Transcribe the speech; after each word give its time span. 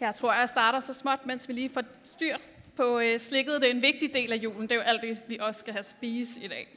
Jeg 0.00 0.14
tror, 0.14 0.32
jeg 0.32 0.48
starter 0.48 0.80
så 0.80 0.92
småt, 0.94 1.26
mens 1.26 1.48
vi 1.48 1.52
lige 1.52 1.68
får 1.68 1.82
styr 2.04 2.36
på 2.76 2.98
øh, 2.98 3.18
slikket. 3.18 3.60
Det 3.60 3.70
er 3.70 3.74
en 3.74 3.82
vigtig 3.82 4.14
del 4.14 4.32
af 4.32 4.36
julen. 4.36 4.62
Det 4.62 4.72
er 4.72 4.76
jo 4.76 4.80
alt 4.80 5.02
det, 5.02 5.22
vi 5.28 5.38
også 5.40 5.60
skal 5.60 5.72
have 5.72 5.82
spise 5.82 6.44
i 6.44 6.48
dag. 6.48 6.68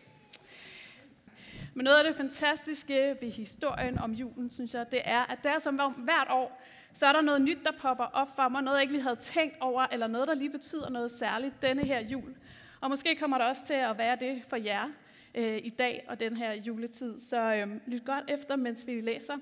Men 1.73 1.83
noget 1.83 1.97
af 1.97 2.04
det 2.04 2.15
fantastiske 2.15 3.17
ved 3.21 3.31
historien 3.31 3.97
om 3.97 4.12
julen, 4.12 4.51
synes 4.51 4.73
jeg, 4.73 4.91
det 4.91 5.01
er, 5.05 5.31
at 5.31 5.39
der 5.44 5.59
som 5.59 5.75
hvert 5.97 6.28
år, 6.29 6.62
så 6.94 7.05
er 7.07 7.12
der 7.12 7.21
noget 7.21 7.41
nyt, 7.41 7.57
der 7.63 7.71
popper 7.71 8.04
op 8.04 8.36
for 8.36 8.49
mig. 8.49 8.63
Noget, 8.63 8.78
jeg 8.78 8.81
ikke 8.81 8.94
lige 8.94 9.04
havde 9.04 9.15
tænkt 9.15 9.55
over, 9.60 9.87
eller 9.92 10.08
noget, 10.08 10.28
der 10.28 10.33
lige 10.33 10.49
betyder 10.49 10.90
noget 10.90 11.12
særligt 11.12 11.62
denne 11.62 11.85
her 11.85 11.99
jul. 11.99 12.35
Og 12.81 12.90
måske 12.90 13.15
kommer 13.15 13.37
der 13.37 13.46
også 13.46 13.65
til 13.65 13.74
at 13.74 13.97
være 13.97 14.15
det 14.15 14.44
for 14.47 14.55
jer 14.55 14.90
øh, 15.35 15.58
i 15.63 15.69
dag 15.69 16.05
og 16.09 16.20
den 16.20 16.38
her 16.38 16.53
juletid. 16.53 17.20
Så 17.20 17.53
øh, 17.53 17.67
lyt 17.88 18.05
godt 18.05 18.26
efter, 18.27 18.55
mens 18.55 18.88
vi 18.88 19.02
læser 19.02 19.38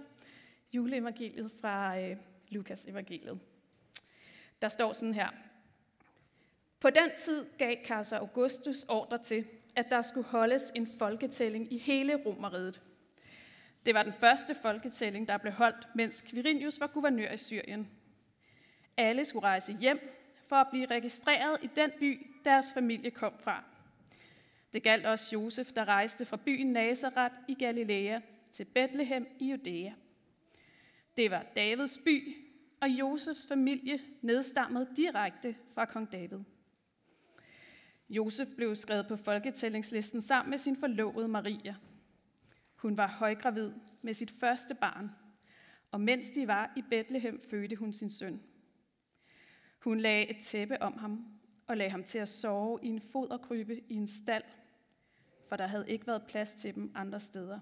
juleevangeliet 0.74 1.52
fra 1.62 2.00
øh, 2.00 2.16
Lukas 2.50 2.86
evangeliet. 2.86 3.40
Der 4.62 4.70
står 4.70 4.94
sådan 4.94 5.14
her. 5.14 5.30
På 6.80 6.90
den 6.90 7.12
tid 7.18 7.46
gav 7.58 7.76
kejser 7.86 8.18
Augustus 8.18 8.86
ordre 8.90 9.18
til, 9.18 9.48
at 9.76 9.90
der 9.90 10.02
skulle 10.02 10.28
holdes 10.28 10.72
en 10.76 10.88
folketælling 11.00 11.74
i 11.74 11.78
hele 11.78 12.16
Romeriet. 12.16 12.82
Det 13.86 13.94
var 13.94 14.04
den 14.04 14.14
første 14.14 14.56
folketælling, 14.56 15.28
der 15.28 15.38
blev 15.38 15.54
holdt, 15.54 15.88
mens 15.96 16.26
Quirinius 16.30 16.80
var 16.80 16.88
guvernør 16.88 17.32
i 17.32 17.38
Syrien. 17.38 17.90
Alle 18.98 19.26
skulle 19.26 19.46
rejse 19.46 19.74
hjem 19.74 20.00
for 20.48 20.56
at 20.56 20.68
blive 20.72 20.86
registreret 20.86 21.64
i 21.64 21.70
den 21.76 21.92
by, 22.00 22.28
deres 22.46 22.66
familie 22.74 23.12
kom 23.12 23.34
fra. 23.40 23.64
Det 24.74 24.84
galt 24.84 25.06
også 25.06 25.36
Josef, 25.36 25.72
der 25.72 25.86
rejste 25.86 26.26
fra 26.26 26.38
byen 26.38 26.68
Nazareth 26.68 27.36
i 27.48 27.54
Galilea 27.54 28.20
til 28.52 28.66
Bethlehem 28.66 29.28
i 29.40 29.52
Judæa. 29.52 29.92
Det 31.18 31.32
var 31.32 31.46
Davids 31.56 32.00
by, 32.06 32.38
og 32.82 32.90
Josefs 32.90 33.48
familie 33.48 34.00
nedstammede 34.22 34.88
direkte 34.96 35.56
fra 35.74 35.86
kong 35.86 36.12
David. 36.12 36.40
Josef 38.10 38.48
blev 38.56 38.76
skrevet 38.76 39.08
på 39.08 39.16
folketællingslisten 39.16 40.22
sammen 40.22 40.50
med 40.50 40.58
sin 40.58 40.76
forlovede 40.76 41.28
Maria. 41.28 41.76
Hun 42.76 42.98
var 42.98 43.08
højgravid 43.08 43.72
med 44.02 44.14
sit 44.14 44.32
første 44.32 44.76
barn, 44.76 45.12
og 45.92 46.02
mens 46.02 46.30
de 46.30 46.48
var 46.48 46.74
i 46.76 46.82
Bethlehem, 46.90 47.42
fødte 47.50 47.76
hun 47.76 47.94
sin 47.94 48.10
søn. 48.10 48.42
Hun 49.80 50.00
lagde 50.00 50.30
et 50.30 50.44
tæppe 50.44 50.82
om 50.82 50.98
ham 50.98 51.26
og 51.68 51.78
lagde 51.78 51.92
ham 51.92 52.04
til 52.04 52.20
at 52.20 52.30
sove 52.30 52.80
i 52.84 52.88
en 52.88 53.02
foderkrybe 53.02 53.82
i 53.90 53.94
en 53.94 54.08
stald, 54.08 54.44
for 55.50 55.56
der 55.56 55.68
havde 55.68 55.90
ikke 55.90 56.08
været 56.08 56.24
plads 56.28 56.54
til 56.54 56.76
dem 56.76 56.92
andre 56.96 57.20
steder. 57.20 57.60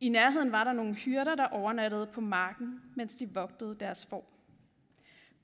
I 0.00 0.08
nærheden 0.08 0.52
var 0.52 0.64
der 0.64 0.72
nogle 0.72 0.94
hyrder, 0.94 1.34
der 1.34 1.46
overnattede 1.46 2.06
på 2.06 2.20
marken, 2.20 2.80
mens 2.94 3.14
de 3.14 3.34
vogtede 3.34 3.76
deres 3.80 4.06
får. 4.06 4.30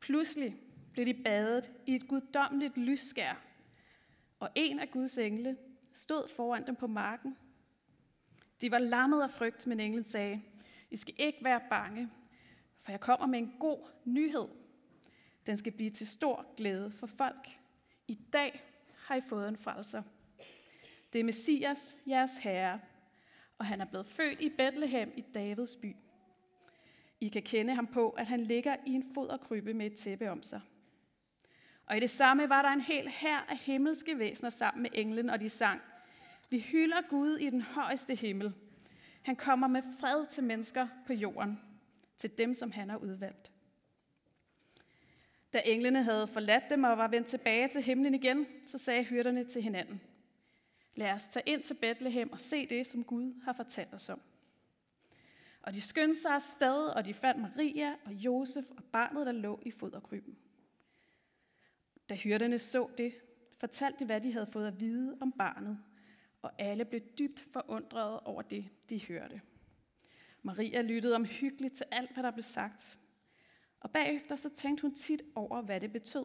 Pludselig 0.00 0.56
blev 0.92 1.06
de 1.06 1.14
badet 1.14 1.72
i 1.86 1.94
et 1.94 2.08
guddommeligt 2.08 2.76
lysskær, 2.76 3.42
og 4.40 4.50
en 4.54 4.78
af 4.78 4.90
Guds 4.90 5.18
engle 5.18 5.56
stod 5.92 6.28
foran 6.36 6.66
dem 6.66 6.76
på 6.76 6.86
marken. 6.86 7.36
De 8.60 8.70
var 8.70 8.78
lammet 8.78 9.22
af 9.22 9.30
frygt, 9.30 9.66
men 9.66 9.80
englen 9.80 10.04
sagde, 10.04 10.42
I 10.90 10.96
skal 10.96 11.14
ikke 11.18 11.44
være 11.44 11.60
bange, 11.70 12.10
for 12.80 12.92
jeg 12.92 13.00
kommer 13.00 13.26
med 13.26 13.38
en 13.38 13.54
god 13.60 13.88
nyhed. 14.04 14.48
Den 15.46 15.56
skal 15.56 15.72
blive 15.72 15.90
til 15.90 16.06
stor 16.06 16.46
glæde 16.56 16.90
for 16.90 17.06
folk. 17.06 17.58
I 18.08 18.14
dag 18.32 18.60
har 19.06 19.14
I 19.14 19.20
fået 19.20 19.48
en 19.48 19.56
frelser. 19.56 20.02
Det 21.12 21.18
er 21.18 21.24
Messias, 21.24 21.96
jeres 22.06 22.36
herre, 22.36 22.80
og 23.64 23.68
han 23.68 23.80
er 23.80 23.84
blevet 23.84 24.06
født 24.06 24.40
i 24.40 24.48
Bethlehem 24.48 25.12
i 25.16 25.20
Davids 25.34 25.76
by. 25.76 25.96
I 27.20 27.28
kan 27.28 27.42
kende 27.42 27.74
ham 27.74 27.86
på, 27.86 28.10
at 28.10 28.28
han 28.28 28.40
ligger 28.40 28.76
i 28.86 28.90
en 28.90 29.04
foderkrybbe 29.14 29.74
med 29.74 29.86
et 29.86 29.94
tæppe 29.94 30.30
om 30.30 30.42
sig. 30.42 30.60
Og 31.86 31.96
i 31.96 32.00
det 32.00 32.10
samme 32.10 32.48
var 32.48 32.62
der 32.62 32.68
en 32.68 32.80
hel 32.80 33.08
hær 33.08 33.46
af 33.48 33.58
himmelske 33.58 34.18
væsener 34.18 34.50
sammen 34.50 34.82
med 34.82 34.90
englen, 34.92 35.30
og 35.30 35.40
de 35.40 35.48
sang, 35.48 35.80
Vi 36.50 36.58
hylder 36.58 37.08
Gud 37.08 37.36
i 37.36 37.50
den 37.50 37.60
højeste 37.60 38.14
himmel. 38.14 38.54
Han 39.22 39.36
kommer 39.36 39.66
med 39.66 39.82
fred 40.00 40.26
til 40.26 40.44
mennesker 40.44 40.88
på 41.06 41.12
jorden, 41.12 41.60
til 42.16 42.38
dem, 42.38 42.54
som 42.54 42.72
han 42.72 42.90
har 42.90 42.96
udvalgt. 42.96 43.52
Da 45.52 45.60
englene 45.64 46.02
havde 46.02 46.26
forladt 46.26 46.70
dem 46.70 46.84
og 46.84 46.98
var 46.98 47.08
vendt 47.08 47.26
tilbage 47.26 47.68
til 47.68 47.82
himlen 47.82 48.14
igen, 48.14 48.46
så 48.66 48.78
sagde 48.78 49.04
hyrderne 49.04 49.44
til 49.44 49.62
hinanden, 49.62 50.00
Lad 50.94 51.12
os 51.12 51.28
tage 51.28 51.48
ind 51.48 51.62
til 51.62 51.74
Bethlehem 51.74 52.32
og 52.32 52.40
se 52.40 52.66
det, 52.66 52.86
som 52.86 53.04
Gud 53.04 53.42
har 53.42 53.52
fortalt 53.52 53.94
os 53.94 54.08
om. 54.08 54.20
Og 55.62 55.74
de 55.74 55.80
skyndte 55.80 56.20
sig 56.20 56.30
afsted, 56.30 56.86
og 56.86 57.04
de 57.04 57.14
fandt 57.14 57.40
Maria 57.40 57.94
og 58.04 58.12
Josef 58.12 58.70
og 58.70 58.84
barnet, 58.84 59.26
der 59.26 59.32
lå 59.32 59.60
i 59.62 59.70
foderkryben. 59.70 60.38
Da 62.08 62.14
hyrderne 62.14 62.58
så 62.58 62.88
det, 62.98 63.14
fortalte 63.58 63.98
de, 63.98 64.04
hvad 64.04 64.20
de 64.20 64.32
havde 64.32 64.46
fået 64.46 64.66
at 64.66 64.80
vide 64.80 65.18
om 65.20 65.32
barnet, 65.32 65.78
og 66.42 66.52
alle 66.58 66.84
blev 66.84 67.00
dybt 67.18 67.44
forundrede 67.52 68.20
over 68.20 68.42
det, 68.42 68.68
de 68.90 69.06
hørte. 69.06 69.40
Maria 70.42 70.82
lyttede 70.82 71.14
omhyggeligt 71.14 71.74
til 71.74 71.86
alt, 71.90 72.12
hvad 72.12 72.22
der 72.22 72.30
blev 72.30 72.42
sagt, 72.42 72.98
og 73.80 73.90
bagefter 73.90 74.36
så 74.36 74.48
tænkte 74.48 74.82
hun 74.82 74.94
tit 74.94 75.22
over, 75.34 75.62
hvad 75.62 75.80
det 75.80 75.92
betød. 75.92 76.24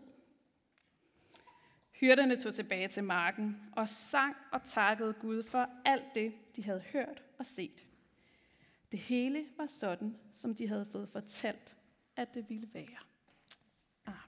Hyrderne 2.00 2.36
tog 2.36 2.54
tilbage 2.54 2.88
til 2.88 3.04
marken 3.04 3.58
og 3.76 3.90
sang 3.90 4.36
og 4.52 4.64
takkede 4.64 5.14
Gud 5.14 5.44
for 5.44 5.70
alt 5.86 6.16
det, 6.16 6.34
de 6.56 6.64
havde 6.64 6.84
hørt 6.94 7.24
og 7.40 7.46
set. 7.46 7.86
Det 8.92 9.00
hele 9.00 9.46
var 9.58 9.66
sådan, 9.66 10.16
som 10.34 10.56
de 10.56 10.68
havde 10.68 10.88
fået 10.92 11.10
fortalt, 11.10 11.78
at 12.16 12.34
det 12.34 12.50
ville 12.50 12.70
være. 12.74 13.00
Amen. 14.06 14.20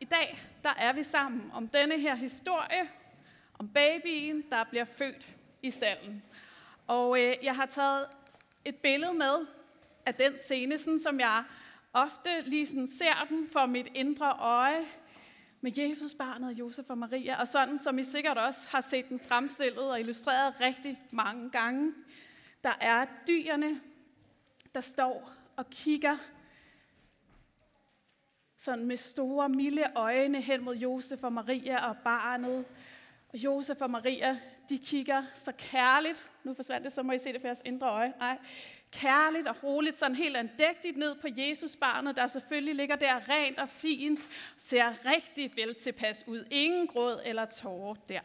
I 0.00 0.04
dag 0.04 0.38
der 0.62 0.74
er 0.76 0.92
vi 0.92 1.02
sammen 1.02 1.50
om 1.52 1.68
denne 1.68 2.00
her 2.00 2.14
historie 2.14 2.90
om 3.58 3.68
babyen, 3.68 4.44
der 4.50 4.64
bliver 4.64 4.84
født 4.84 5.36
i 5.62 5.70
stallen. 5.70 6.22
Og 6.86 7.20
øh, 7.20 7.34
jeg 7.42 7.56
har 7.56 7.66
taget 7.66 8.06
et 8.64 8.76
billede 8.76 9.16
med 9.16 9.46
af 10.06 10.14
den 10.14 10.38
scene, 10.38 10.78
sådan 10.78 10.98
som 10.98 11.20
jeg 11.20 11.44
ofte 11.92 12.40
lige 12.44 12.66
sådan 12.66 12.86
ser 12.86 13.26
den 13.28 13.48
for 13.52 13.66
mit 13.66 13.86
indre 13.94 14.36
øje, 14.38 14.86
med 15.60 15.78
Jesus, 15.78 16.14
barnet, 16.14 16.58
Josef 16.58 16.90
og 16.90 16.98
Maria, 16.98 17.40
og 17.40 17.48
sådan 17.48 17.78
som 17.78 17.98
I 17.98 18.04
sikkert 18.04 18.38
også 18.38 18.68
har 18.68 18.80
set 18.80 19.08
den 19.08 19.20
fremstillet 19.20 19.90
og 19.90 20.00
illustreret 20.00 20.60
rigtig 20.60 21.00
mange 21.10 21.50
gange. 21.50 21.92
Der 22.64 22.72
er 22.80 23.06
dyrene, 23.28 23.80
der 24.74 24.80
står 24.80 25.32
og 25.56 25.70
kigger 25.70 26.16
sådan 28.58 28.84
med 28.84 28.96
store, 28.96 29.48
milde 29.48 29.84
øjne 29.94 30.40
hen 30.40 30.64
mod 30.64 30.76
Josef 30.76 31.24
og 31.24 31.32
Maria 31.32 31.88
og 31.88 31.96
barnet. 32.04 32.64
Og 33.28 33.38
Josef 33.38 33.80
og 33.80 33.90
Maria, 33.90 34.40
de 34.68 34.78
kigger 34.78 35.22
så 35.34 35.52
kærligt. 35.58 36.32
Nu 36.44 36.54
forsvandt 36.54 36.84
det, 36.84 36.92
så 36.92 37.02
må 37.02 37.12
I 37.12 37.18
se 37.18 37.32
det 37.32 37.40
for 37.40 37.48
jeres 37.48 37.62
indre 37.64 37.88
øje. 37.88 38.12
Nej. 38.18 38.38
Kærligt 38.92 39.48
og 39.48 39.62
roligt, 39.62 39.96
sådan 39.96 40.16
helt 40.16 40.36
andægtigt 40.36 40.96
ned 40.96 41.14
på 41.14 41.28
Jesus 41.36 41.76
barnet, 41.76 42.16
der 42.16 42.26
selvfølgelig 42.26 42.74
ligger 42.74 42.96
der 42.96 43.28
rent 43.28 43.58
og 43.58 43.68
fint, 43.68 44.28
ser 44.56 45.04
rigtig 45.04 45.50
vel 45.56 45.74
tilpas 45.74 46.24
ud. 46.26 46.44
Ingen 46.50 46.86
gråd 46.86 47.20
eller 47.24 47.44
tårer 47.44 47.94
der. 47.94 48.20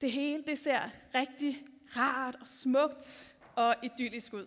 Det 0.00 0.12
hele, 0.12 0.42
det 0.42 0.58
ser 0.58 0.80
rigtig 1.14 1.62
rart 1.96 2.36
og 2.40 2.48
smukt 2.48 3.34
og 3.54 3.74
idyllisk 3.82 4.32
ud. 4.32 4.46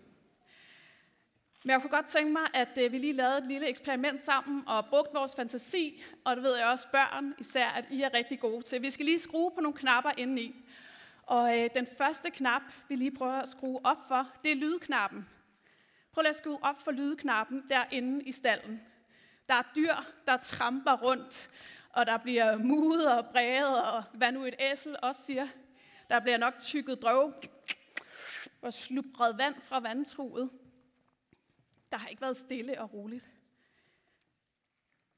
Men 1.64 1.70
jeg 1.70 1.80
kunne 1.80 1.90
godt 1.90 2.06
tænke 2.06 2.32
mig, 2.32 2.42
at 2.54 2.78
øh, 2.80 2.92
vi 2.92 2.98
lige 2.98 3.12
lavede 3.12 3.38
et 3.38 3.46
lille 3.46 3.68
eksperiment 3.68 4.20
sammen 4.20 4.68
og 4.68 4.86
brugte 4.86 5.14
vores 5.14 5.36
fantasi, 5.36 6.02
og 6.24 6.36
det 6.36 6.44
ved 6.44 6.56
jeg 6.58 6.66
også 6.66 6.88
børn 6.92 7.34
især, 7.38 7.68
at 7.68 7.88
I 7.90 8.02
er 8.02 8.14
rigtig 8.14 8.40
gode 8.40 8.62
til. 8.62 8.82
Vi 8.82 8.90
skal 8.90 9.06
lige 9.06 9.18
skrue 9.18 9.50
på 9.50 9.60
nogle 9.60 9.78
knapper 9.78 10.10
indeni. 10.16 10.63
Og 11.26 11.58
øh, 11.58 11.70
den 11.74 11.86
første 11.98 12.30
knap, 12.30 12.62
vi 12.88 12.94
lige 12.94 13.16
prøver 13.16 13.32
at 13.32 13.48
skrue 13.48 13.86
op 13.86 14.08
for, 14.08 14.30
det 14.42 14.52
er 14.52 14.56
lydknappen. 14.56 15.28
Prøv 16.12 16.24
at 16.26 16.36
skrue 16.36 16.58
op 16.62 16.80
for 16.80 16.90
lydknappen 16.90 17.64
derinde 17.68 18.24
i 18.24 18.32
stallen. 18.32 18.80
Der 19.48 19.54
er 19.54 19.62
dyr, 19.76 19.94
der 20.26 20.36
tramper 20.36 20.92
rundt, 20.92 21.48
og 21.90 22.06
der 22.06 22.18
bliver 22.18 22.56
mudet 22.56 23.12
og 23.12 23.26
bræget, 23.26 23.82
og 23.82 24.04
hvad 24.14 24.32
nu 24.32 24.44
et 24.44 24.54
æsel 24.58 24.96
også 25.02 25.22
siger. 25.22 25.46
Der 26.08 26.20
bliver 26.20 26.36
nok 26.36 26.54
tykket 26.58 27.02
drøv 27.02 27.32
og 28.62 28.72
slubret 28.72 29.38
vand 29.38 29.62
fra 29.62 29.80
vandtruet. 29.80 30.50
Der 31.92 31.98
har 31.98 32.08
ikke 32.08 32.22
været 32.22 32.36
stille 32.36 32.80
og 32.80 32.94
roligt. 32.94 33.26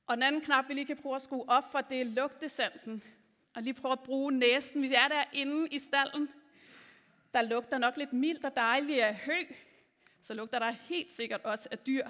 Og 0.06 0.16
den 0.16 0.22
anden 0.22 0.40
knap, 0.40 0.68
vi 0.68 0.74
lige 0.74 0.86
kan 0.86 0.96
prøve 0.96 1.14
at 1.14 1.22
skrue 1.22 1.48
op 1.48 1.72
for, 1.72 1.80
det 1.80 2.00
er 2.00 2.04
lugtesansen. 2.04 3.02
Og 3.56 3.62
lige 3.62 3.74
prøve 3.74 3.92
at 3.92 4.00
bruge 4.00 4.32
næsen. 4.32 4.82
Vi 4.82 4.94
er 4.94 5.08
derinde 5.08 5.68
i 5.68 5.78
stallen. 5.78 6.28
Der 7.34 7.42
lugter 7.42 7.78
nok 7.78 7.96
lidt 7.96 8.12
mildt 8.12 8.44
og 8.44 8.56
dejligt 8.56 9.02
af 9.02 9.14
hø. 9.14 9.42
Så 10.22 10.34
lugter 10.34 10.58
der 10.58 10.70
helt 10.70 11.10
sikkert 11.10 11.40
også 11.40 11.68
af 11.70 11.78
dyr. 11.78 12.08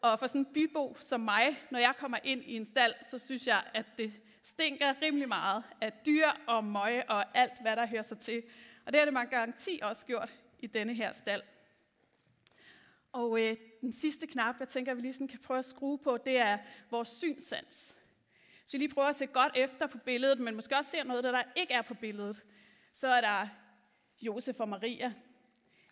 Og 0.00 0.18
for 0.18 0.26
sådan 0.26 0.40
en 0.40 0.46
bybo 0.54 0.96
som 1.00 1.20
mig, 1.20 1.62
når 1.70 1.78
jeg 1.78 1.94
kommer 1.98 2.18
ind 2.24 2.42
i 2.44 2.56
en 2.56 2.66
stald, 2.66 2.94
så 3.02 3.18
synes 3.18 3.46
jeg, 3.46 3.64
at 3.74 3.86
det 3.98 4.22
stinker 4.42 4.94
rimelig 5.02 5.28
meget 5.28 5.64
af 5.80 5.92
dyr 6.06 6.28
og 6.46 6.64
møg 6.64 7.02
og 7.08 7.38
alt, 7.38 7.60
hvad 7.60 7.76
der 7.76 7.88
hører 7.88 8.02
sig 8.02 8.18
til. 8.18 8.42
Og 8.86 8.92
det 8.92 9.00
har 9.00 9.04
det 9.04 9.14
man 9.14 9.28
garanti 9.28 9.80
også 9.82 10.06
gjort 10.06 10.34
i 10.58 10.66
denne 10.66 10.94
her 10.94 11.12
stald. 11.12 11.42
Og 13.12 13.40
øh, 13.40 13.56
den 13.80 13.92
sidste 13.92 14.26
knap, 14.26 14.54
jeg 14.60 14.68
tænker, 14.68 14.94
vi 14.94 15.00
lige 15.00 15.12
sådan 15.12 15.28
kan 15.28 15.38
prøve 15.38 15.58
at 15.58 15.64
skrue 15.64 15.98
på, 15.98 16.16
det 16.16 16.38
er 16.38 16.58
vores 16.90 17.08
synssans. 17.08 17.99
Hvis 18.70 18.74
vi 18.74 18.78
lige 18.78 18.94
prøver 18.94 19.08
at 19.08 19.16
se 19.16 19.26
godt 19.26 19.52
efter 19.56 19.86
på 19.86 19.98
billedet, 19.98 20.40
men 20.40 20.54
måske 20.54 20.76
også 20.76 20.90
ser 20.90 21.04
noget, 21.04 21.24
der, 21.24 21.30
der 21.30 21.42
ikke 21.56 21.72
er 21.72 21.82
på 21.82 21.94
billedet. 21.94 22.44
Så 22.92 23.08
er 23.08 23.20
der 23.20 23.48
Josef 24.20 24.60
og 24.60 24.68
Maria. 24.68 25.12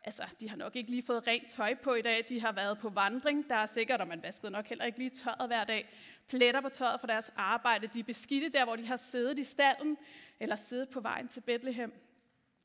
Altså, 0.05 0.23
de 0.41 0.49
har 0.49 0.57
nok 0.57 0.77
ikke 0.77 0.91
lige 0.91 1.03
fået 1.03 1.27
rent 1.27 1.49
tøj 1.49 1.75
på 1.75 1.95
i 1.95 2.03
dag. 2.03 2.25
De 2.29 2.41
har 2.41 2.53
været 2.53 2.79
på 2.79 2.89
vandring. 2.89 3.49
Der 3.49 3.55
er 3.55 3.67
sikkert, 3.67 4.01
og 4.01 4.09
man 4.09 4.23
vaskede 4.23 4.53
nok 4.53 4.67
heller 4.67 4.85
ikke 4.85 4.99
lige 4.99 5.11
tøjet 5.11 5.47
hver 5.47 5.65
dag. 5.65 5.89
Pletter 6.29 6.61
på 6.61 6.69
tøjet 6.69 7.01
for 7.01 7.07
deres 7.07 7.33
arbejde. 7.37 7.87
De 7.87 8.01
er 8.01 8.05
beskidte 8.05 8.49
der, 8.49 8.65
hvor 8.65 8.77
de 8.77 8.87
har 8.87 8.97
siddet 8.97 9.39
i 9.39 9.45
stallen, 9.45 9.97
eller 10.41 10.57
siddet 10.57 10.89
på 10.89 11.01
vejen 11.01 11.29
til 11.29 11.41
Bethlehem. 11.41 11.93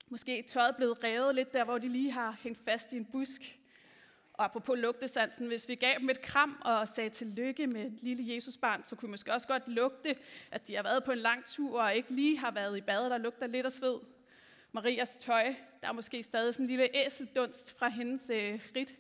Måske 0.07 0.39
er 0.39 0.44
tøjet 0.48 0.75
blevet 0.75 1.04
revet 1.04 1.36
lidt 1.36 1.54
der, 1.54 1.63
hvor 1.63 1.77
de 1.77 1.88
lige 1.88 2.12
har 2.12 2.38
hængt 2.44 2.59
fast 2.66 2.94
i 2.94 2.98
en 2.98 3.06
busk. 3.06 3.59
Og 4.44 4.50
apropos 4.50 4.80
lugtesansen, 4.80 5.48
hvis 5.48 5.69
vi 5.69 5.75
gav 5.75 6.00
dem 6.00 6.10
et 6.10 6.22
kram 6.22 6.62
og 6.66 6.88
sagde 6.88 7.10
tillykke 7.10 7.68
med 7.68 7.92
lille 8.01 8.36
Jesusbarn, 8.36 8.86
så 8.86 8.95
kunne 8.95 9.07
vi 9.07 9.12
måske 9.12 9.34
også 9.34 9.48
godt 9.48 9.68
lugte, 9.68 10.16
at 10.51 10.68
de 10.68 10.75
har 10.75 10.84
været 10.84 11.04
på 11.04 11.12
en 11.12 11.18
lang 11.18 11.45
tur 11.45 11.81
og 11.81 11.95
ikke 11.95 12.13
lige 12.13 12.40
har 12.40 12.51
været 12.51 12.78
i 12.78 12.81
bad, 12.81 13.10
der 13.10 13.18
lugter 13.18 13.48
lidt 13.48 13.66
af 13.66 13.72
sved. 13.72 14.00
Marias 14.72 15.16
tøj, 15.16 15.56
der 15.81 15.88
er 15.88 15.92
måske 15.92 16.24
stadig 16.24 16.54
sådan 16.54 16.63
en 16.63 16.69
lille 16.69 16.95
æseldunst 16.95 17.78
fra 17.80 17.90
hendes 17.90 18.30
øh, 18.30 18.60
rit 18.75 18.95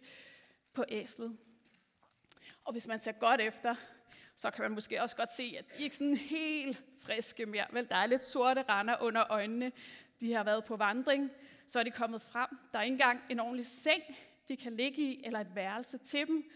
på 0.73 0.85
æslet. 0.89 1.37
Og 2.65 2.71
hvis 2.71 2.87
man 2.87 2.99
ser 2.99 3.11
godt 3.11 3.41
efter, 3.41 3.75
så 4.35 4.51
kan 4.51 4.61
man 4.61 4.71
måske 4.71 5.01
også 5.01 5.15
godt 5.15 5.31
se, 5.31 5.55
at 5.59 5.77
de 5.77 5.83
ikke 5.83 5.93
er 5.93 5.97
sådan 5.97 6.17
helt 6.17 6.85
friske 6.99 7.45
mere. 7.45 7.65
Vel, 7.71 7.89
der 7.89 7.95
er 7.95 8.05
lidt 8.05 8.23
sorte 8.23 8.63
render 8.69 8.95
under 9.01 9.31
øjnene. 9.31 9.71
De 10.21 10.33
har 10.33 10.43
været 10.43 10.65
på 10.65 10.75
vandring, 10.75 11.31
så 11.67 11.79
er 11.79 11.83
de 11.83 11.91
kommet 11.91 12.21
frem. 12.21 12.49
Der 12.71 12.79
er 12.79 12.83
ikke 12.83 12.93
engang 12.93 13.21
en 13.29 13.39
ordentlig 13.39 13.65
seng 13.65 14.03
de 14.47 14.57
kan 14.57 14.75
ligge 14.75 15.01
i, 15.01 15.25
eller 15.25 15.39
et 15.39 15.55
værelse 15.55 15.97
til 15.97 16.27
dem. 16.27 16.51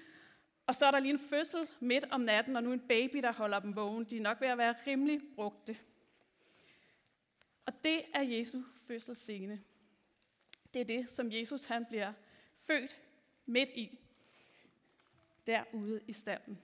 Og 0.68 0.76
så 0.76 0.86
er 0.86 0.92
der 0.92 1.00
lige 1.00 1.14
en 1.14 1.20
fødsel 1.20 1.64
midt 1.80 2.06
om 2.12 2.22
natten, 2.22 2.56
og 2.56 2.64
nu 2.64 2.74
en 2.74 2.88
baby, 2.88 3.18
der 3.18 3.34
holder 3.34 3.60
dem 3.60 3.76
vågen. 3.76 4.06
De 4.06 4.18
er 4.18 4.22
nok 4.22 4.42
ved 4.42 4.48
at 4.48 4.58
være 4.58 4.76
rimelig 4.88 5.20
brugte. 5.36 5.78
Og 7.66 7.84
det 7.84 8.02
er 8.14 8.22
Jesu 8.22 8.62
fødselsscene. 8.88 9.64
Det 10.74 10.82
er 10.82 10.86
det, 10.86 11.10
som 11.10 11.32
Jesus 11.32 11.66
han 11.66 11.86
bliver 11.86 12.14
født 12.56 12.98
midt 13.46 13.70
i, 13.70 14.00
derude 15.48 16.02
i 16.08 16.14
stallen. 16.14 16.60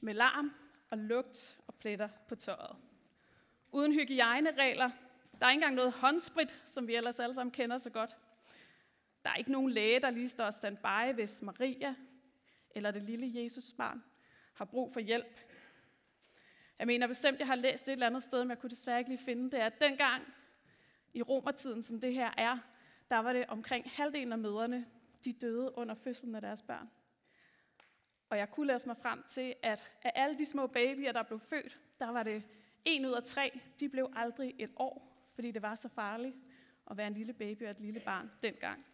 Med 0.00 0.14
larm 0.14 0.52
og 0.90 0.98
lugt 0.98 1.60
og 1.66 1.74
pletter 1.74 2.08
på 2.28 2.34
tøjet. 2.34 2.76
Uden 3.72 3.92
hygiejneregler. 3.92 4.90
Der 5.40 5.46
er 5.46 5.50
ikke 5.50 5.58
engang 5.58 5.74
noget 5.74 5.92
håndsprit, 5.92 6.62
som 6.66 6.86
vi 6.86 6.96
ellers 6.96 7.20
alle 7.20 7.34
sammen 7.34 7.52
kender 7.52 7.78
så 7.78 7.90
godt. 7.90 8.16
Der 9.24 9.30
er 9.30 9.34
ikke 9.34 9.52
nogen 9.52 9.70
læge, 9.70 10.00
der 10.00 10.10
lige 10.10 10.28
står 10.28 10.50
standby, 10.50 11.14
hvis 11.14 11.42
Maria 11.42 11.94
eller 12.70 12.90
det 12.90 13.02
lille 13.02 13.42
Jesusbarn 13.42 14.02
har 14.52 14.64
brug 14.64 14.92
for 14.92 15.00
hjælp. 15.00 15.40
Jeg 16.78 16.86
mener 16.86 17.06
bestemt, 17.06 17.38
jeg 17.38 17.46
har 17.46 17.54
læst 17.54 17.86
det 17.86 17.88
et 17.88 17.92
eller 17.92 18.06
andet 18.06 18.22
sted, 18.22 18.44
men 18.44 18.50
jeg 18.50 18.58
kunne 18.58 18.70
desværre 18.70 18.98
ikke 18.98 19.10
lige 19.10 19.24
finde 19.24 19.50
det, 19.50 19.58
at 19.58 19.80
dengang 19.80 20.22
i 21.14 21.22
romertiden, 21.22 21.82
som 21.82 22.00
det 22.00 22.14
her 22.14 22.30
er, 22.36 22.58
der 23.10 23.18
var 23.18 23.32
det 23.32 23.46
omkring 23.46 23.90
halvdelen 23.90 24.32
af 24.32 24.38
mødrene, 24.38 24.86
de 25.24 25.32
døde 25.32 25.78
under 25.78 25.94
fødslen 25.94 26.34
af 26.34 26.40
deres 26.40 26.62
børn. 26.62 26.90
Og 28.30 28.38
jeg 28.38 28.50
kunne 28.50 28.66
læse 28.66 28.86
mig 28.86 28.96
frem 28.96 29.22
til, 29.28 29.54
at 29.62 29.92
af 30.02 30.12
alle 30.14 30.38
de 30.38 30.44
små 30.44 30.66
babyer, 30.66 31.12
der 31.12 31.22
blev 31.22 31.40
født, 31.40 31.78
der 31.98 32.10
var 32.10 32.22
det 32.22 32.42
en 32.84 33.06
ud 33.06 33.12
af 33.12 33.22
tre, 33.22 33.60
de 33.80 33.88
blev 33.88 34.12
aldrig 34.16 34.54
et 34.58 34.70
år, 34.76 35.26
fordi 35.34 35.50
det 35.50 35.62
var 35.62 35.74
så 35.74 35.88
farligt 35.88 36.36
at 36.90 36.96
være 36.96 37.06
en 37.06 37.14
lille 37.14 37.32
baby 37.32 37.62
og 37.62 37.70
et 37.70 37.80
lille 37.80 38.00
barn 38.00 38.30
dengang. 38.42 38.86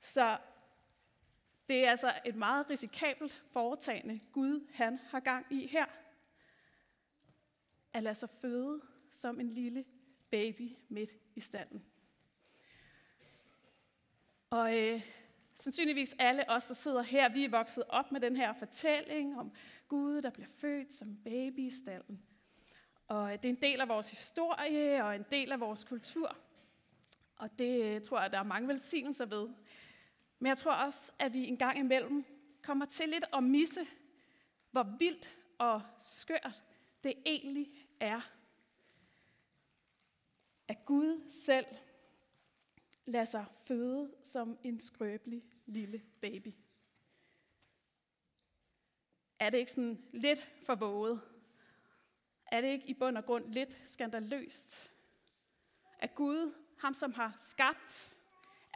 Så 0.00 0.38
det 1.68 1.84
er 1.84 1.90
altså 1.90 2.12
et 2.24 2.36
meget 2.36 2.70
risikabelt 2.70 3.44
foretagende, 3.50 4.20
Gud 4.32 4.66
han 4.72 4.98
har 4.98 5.20
gang 5.20 5.46
i 5.50 5.66
her. 5.66 5.86
At 7.92 8.02
lade 8.02 8.14
sig 8.14 8.30
føde 8.30 8.80
som 9.10 9.40
en 9.40 9.48
lille 9.48 9.84
baby 10.30 10.76
midt 10.88 11.10
i 11.34 11.40
stallen. 11.40 11.84
Og 14.50 14.78
øh, 14.78 15.02
sandsynligvis 15.54 16.16
alle 16.18 16.50
os, 16.50 16.66
der 16.66 16.74
sidder 16.74 17.02
her, 17.02 17.28
vi 17.28 17.44
er 17.44 17.48
vokset 17.48 17.84
op 17.88 18.12
med 18.12 18.20
den 18.20 18.36
her 18.36 18.52
fortælling 18.52 19.38
om 19.38 19.52
Gud, 19.88 20.22
der 20.22 20.30
bliver 20.30 20.48
født 20.48 20.92
som 20.92 21.16
baby 21.24 21.58
i 21.58 21.70
stallen. 21.70 22.22
Og 23.08 23.32
øh, 23.32 23.38
det 23.38 23.44
er 23.44 23.48
en 23.48 23.62
del 23.62 23.80
af 23.80 23.88
vores 23.88 24.10
historie 24.10 25.04
og 25.04 25.16
en 25.16 25.24
del 25.30 25.52
af 25.52 25.60
vores 25.60 25.84
kultur. 25.84 26.36
Og 27.36 27.58
det 27.58 27.94
øh, 27.94 28.02
tror 28.02 28.20
jeg, 28.20 28.32
der 28.32 28.38
er 28.38 28.42
mange 28.42 28.68
velsignelser 28.68 29.26
ved. 29.26 29.48
Men 30.38 30.48
jeg 30.48 30.58
tror 30.58 30.72
også, 30.72 31.12
at 31.18 31.32
vi 31.32 31.46
en 31.46 31.56
gang 31.56 31.78
imellem 31.78 32.24
kommer 32.62 32.86
til 32.86 33.08
lidt 33.08 33.24
at 33.32 33.44
misse, 33.44 33.86
hvor 34.70 34.96
vildt 34.98 35.36
og 35.58 35.82
skørt 35.98 36.62
det 37.04 37.14
egentlig 37.26 37.88
er. 38.00 38.20
At 40.68 40.84
Gud 40.84 41.30
selv 41.30 41.66
lader 43.04 43.24
sig 43.24 43.44
føde 43.64 44.14
som 44.22 44.58
en 44.62 44.80
skrøbelig 44.80 45.44
lille 45.66 46.02
baby. 46.20 46.54
Er 49.38 49.50
det 49.50 49.58
ikke 49.58 49.72
sådan 49.72 50.08
lidt 50.12 50.48
for 50.62 50.74
våget? 50.74 51.20
Er 52.46 52.60
det 52.60 52.68
ikke 52.68 52.88
i 52.88 52.94
bund 52.94 53.16
og 53.16 53.24
grund 53.24 53.52
lidt 53.52 53.78
skandaløst? 53.84 54.90
At 55.98 56.14
Gud, 56.14 56.54
ham 56.78 56.94
som 56.94 57.12
har 57.12 57.36
skabt 57.38 58.17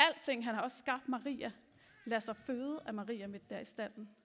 Alting, 0.09 0.45
han 0.45 0.55
har 0.55 0.63
også 0.63 0.79
skabt 0.79 1.09
Maria, 1.09 1.53
Lad 2.05 2.21
sig 2.21 2.37
føde 2.37 2.83
af 2.87 2.95
Maria 2.95 3.27
midt 3.27 3.51
der 3.51 3.59
i 3.59 3.65
standen. 3.65 4.17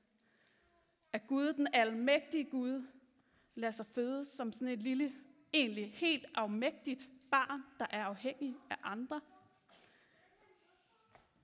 At 1.13 1.27
Gud, 1.27 1.53
den 1.53 1.67
almægtige 1.73 2.43
Gud, 2.43 2.87
lader 3.55 3.71
sig 3.71 3.85
føde 3.85 4.25
som 4.25 4.51
sådan 4.51 4.67
et 4.67 4.83
lille, 4.83 5.13
egentlig 5.53 5.93
helt 5.93 6.25
afmægtigt 6.35 7.09
barn, 7.31 7.63
der 7.79 7.85
er 7.89 8.05
afhængig 8.05 8.55
af 8.69 8.77
andre. 8.83 9.21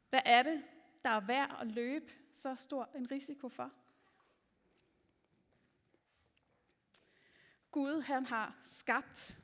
Hvad 0.09 0.21
er 0.25 0.43
det, 0.43 0.63
der 1.03 1.09
er 1.09 1.19
værd 1.19 1.57
at 1.61 1.67
løbe 1.67 2.11
så 2.31 2.55
stor 2.55 2.89
en 2.95 3.11
risiko 3.11 3.49
for? 3.49 3.71
Gud, 7.71 8.01
han 8.01 8.25
har 8.25 8.55
skabt 8.63 9.37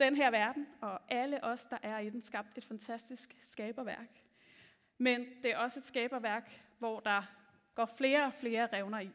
den 0.00 0.16
her 0.16 0.30
verden, 0.30 0.66
og 0.80 1.00
alle 1.12 1.44
os, 1.44 1.64
der 1.64 1.78
er 1.82 1.98
i 1.98 2.10
den, 2.10 2.20
skabt 2.20 2.58
et 2.58 2.64
fantastisk 2.64 3.36
skaberværk. 3.42 4.21
Men 5.02 5.26
det 5.42 5.52
er 5.52 5.58
også 5.58 5.80
et 5.80 5.84
skaberværk, 5.84 6.62
hvor 6.78 7.00
der 7.00 7.22
går 7.74 7.86
flere 7.86 8.24
og 8.24 8.32
flere 8.32 8.66
revner 8.66 9.00
i. 9.00 9.10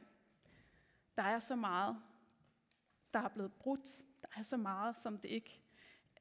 Der 1.15 1.23
er 1.23 1.39
så 1.39 1.55
meget, 1.55 1.97
der 3.13 3.19
er 3.19 3.27
blevet 3.27 3.53
brudt. 3.53 4.03
Der 4.21 4.27
er 4.35 4.43
så 4.43 4.57
meget, 4.57 4.97
som 4.97 5.17
det 5.17 5.29
ikke, 5.29 5.61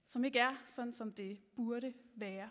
som 0.04 0.24
ikke 0.24 0.38
er 0.38 0.56
sådan, 0.64 0.92
som 0.92 1.12
det 1.12 1.40
burde 1.56 1.94
være. 2.14 2.50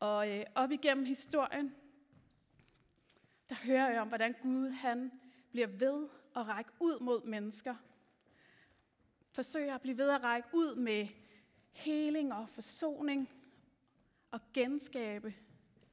Og 0.00 0.30
øh, 0.30 0.44
op 0.54 0.70
igennem 0.70 1.04
historien, 1.04 1.74
der 3.48 3.54
hører 3.64 3.90
jeg 3.90 4.00
om, 4.00 4.08
hvordan 4.08 4.34
Gud 4.42 4.70
han 4.70 5.12
bliver 5.50 5.68
ved 5.68 6.08
at 6.36 6.46
række 6.48 6.70
ud 6.80 7.00
mod 7.00 7.24
mennesker, 7.24 7.74
forsøger 9.32 9.74
at 9.74 9.80
blive 9.80 9.98
ved 9.98 10.10
at 10.10 10.22
række 10.22 10.48
ud 10.52 10.74
med 10.74 11.08
heling 11.72 12.32
og 12.32 12.48
forsoning 12.48 13.28
og 14.30 14.40
genskabe 14.54 15.34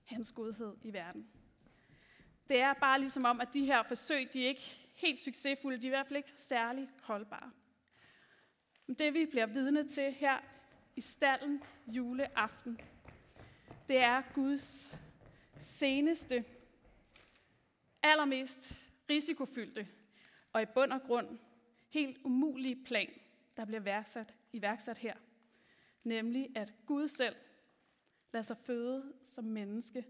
hans 0.06 0.32
godhed 0.32 0.76
i 0.84 0.94
verden. 0.94 1.28
Det 2.50 2.60
er 2.60 2.74
bare 2.74 3.00
ligesom 3.00 3.26
om, 3.26 3.42
at 3.42 3.54
de 3.54 3.66
her 3.66 3.84
forsøg, 3.84 4.34
de 4.34 4.44
er 4.44 4.48
ikke 4.48 4.90
helt 4.96 5.20
succesfulde, 5.20 5.78
de 5.78 5.88
er 5.88 5.90
i 5.90 5.96
hvert 5.96 6.08
fald 6.08 6.18
ikke 6.18 6.34
særlig 6.36 6.90
holdbare. 7.04 7.52
Men 8.88 8.96
det 8.96 9.14
vi 9.14 9.26
bliver 9.26 9.46
vidne 9.46 9.88
til 9.88 10.14
her 10.14 10.40
i 10.96 11.02
stallen 11.02 11.64
juleaften, 11.88 12.80
det 13.88 13.98
er 13.98 14.22
Guds 14.34 14.98
seneste, 15.60 16.46
allermest 18.04 18.74
risikofyldte 19.10 19.88
og 20.54 20.62
i 20.62 20.66
bund 20.66 20.92
og 20.94 21.02
grund 21.02 21.38
helt 21.90 22.18
umulige 22.24 22.84
plan 22.86 23.10
der 23.58 23.66
bliver 23.66 23.80
værksat, 23.80 24.36
iværksat 24.54 24.98
her. 24.98 25.14
Nemlig 26.04 26.50
at 26.56 26.74
Gud 26.86 27.08
selv 27.08 27.36
lader 28.34 28.44
sig 28.44 28.58
føde 28.58 29.14
som 29.24 29.46
menneske 29.46 30.06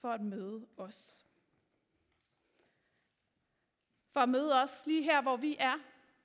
for 0.00 0.12
at 0.12 0.20
møde 0.20 0.66
os. 0.76 1.26
For 4.10 4.20
at 4.20 4.28
møde 4.28 4.62
os 4.62 4.86
lige 4.86 5.02
her, 5.02 5.22
hvor 5.22 5.36
vi 5.36 5.56
er, 5.58 5.74